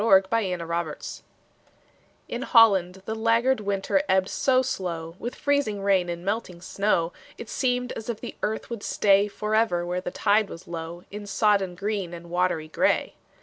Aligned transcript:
FLOOD 0.01 0.31
TIDE 0.31 0.61
OF 0.61 0.67
FLOWERS 0.67 1.21
IN 2.27 2.41
HOLLAND 2.41 3.03
The 3.05 3.13
laggard 3.13 3.59
winter 3.59 4.01
ebbed 4.09 4.29
so 4.29 4.63
slow 4.63 5.15
With 5.19 5.35
freezing 5.35 5.83
rain 5.83 6.09
and 6.09 6.25
melting 6.25 6.59
snow, 6.61 7.13
It 7.37 7.49
seemed 7.49 7.91
as 7.91 8.09
if 8.09 8.19
the 8.19 8.35
earth 8.41 8.71
would 8.71 8.81
stay 8.81 9.27
Forever 9.27 9.85
where 9.85 10.01
the 10.01 10.09
tide 10.09 10.49
was 10.49 10.67
low, 10.67 11.03
In 11.11 11.27
sodden 11.27 11.75
green 11.75 12.15
and 12.15 12.31
watery 12.31 12.67
gray. 12.67 13.13